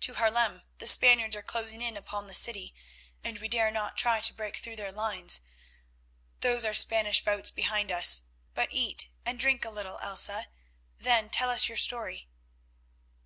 "To 0.00 0.14
Haarlem. 0.14 0.62
The 0.78 0.86
Spaniards 0.86 1.36
are 1.36 1.42
closing 1.42 1.82
in 1.82 1.94
upon 1.98 2.26
the 2.26 2.32
city, 2.32 2.74
and 3.22 3.38
we 3.38 3.48
dare 3.48 3.70
not 3.70 3.98
try 3.98 4.18
to 4.22 4.32
break 4.32 4.56
through 4.56 4.76
their 4.76 4.90
lines. 4.90 5.42
Those 6.40 6.64
are 6.64 6.72
Spanish 6.72 7.22
boats 7.22 7.50
behind 7.50 7.92
us. 7.92 8.22
But 8.54 8.72
eat 8.72 9.10
and 9.26 9.38
drink 9.38 9.66
a 9.66 9.70
little, 9.70 9.98
Elsa, 9.98 10.46
then 10.96 11.28
tell 11.28 11.50
us 11.50 11.68
your 11.68 11.76
story." 11.76 12.28